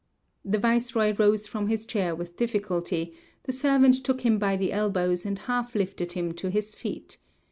[0.43, 3.13] The viceroy rose from his chair with difficulty;
[3.43, 7.19] the servant took him by the elbows and half lifted him to his feet.